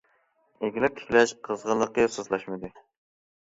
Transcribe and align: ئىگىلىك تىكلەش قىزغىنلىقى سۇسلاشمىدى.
ئىگىلىك 0.67 0.95
تىكلەش 1.01 1.33
قىزغىنلىقى 1.49 2.07
سۇسلاشمىدى. 2.17 2.73